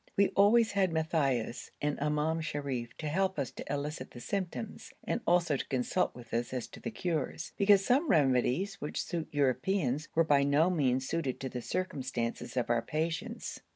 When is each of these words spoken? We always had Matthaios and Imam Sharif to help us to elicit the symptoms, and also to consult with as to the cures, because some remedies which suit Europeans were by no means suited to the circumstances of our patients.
We 0.17 0.29
always 0.29 0.71
had 0.71 0.91
Matthaios 0.91 1.69
and 1.79 1.99
Imam 1.99 2.41
Sharif 2.41 2.97
to 2.97 3.07
help 3.07 3.37
us 3.37 3.51
to 3.51 3.71
elicit 3.71 4.09
the 4.09 4.19
symptoms, 4.19 4.93
and 5.03 5.21
also 5.27 5.57
to 5.57 5.67
consult 5.67 6.15
with 6.15 6.33
as 6.33 6.67
to 6.69 6.79
the 6.79 6.89
cures, 6.89 7.51
because 7.55 7.85
some 7.85 8.07
remedies 8.09 8.81
which 8.81 9.03
suit 9.03 9.27
Europeans 9.31 10.07
were 10.15 10.23
by 10.23 10.41
no 10.41 10.71
means 10.71 11.07
suited 11.07 11.39
to 11.41 11.49
the 11.49 11.61
circumstances 11.61 12.57
of 12.57 12.71
our 12.71 12.81
patients. 12.81 13.61